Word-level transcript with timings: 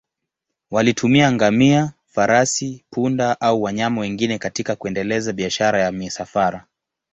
Walitumia 0.71 1.31
ngamia, 1.31 1.93
farasi, 2.05 2.85
punda 2.91 3.41
au 3.41 3.61
wanyama 3.61 4.01
wengine 4.01 4.37
katika 4.39 4.75
kuendeleza 4.75 5.33
biashara 5.33 5.81
ya 5.81 5.91
misafara. 5.91 6.65